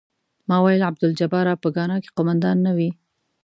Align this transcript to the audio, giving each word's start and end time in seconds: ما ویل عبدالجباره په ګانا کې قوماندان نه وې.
ما 0.47 0.57
ویل 0.63 0.81
عبدالجباره 0.89 1.53
په 1.63 1.67
ګانا 1.75 1.97
کې 2.03 2.13
قوماندان 2.15 2.57
نه 2.65 2.71
وې. 2.77 2.89